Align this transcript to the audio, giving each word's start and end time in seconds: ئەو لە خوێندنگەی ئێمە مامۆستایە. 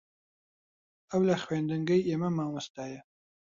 ئەو 1.11 1.21
لە 1.29 1.35
خوێندنگەی 1.43 2.05
ئێمە 2.07 2.29
مامۆستایە. 2.37 3.01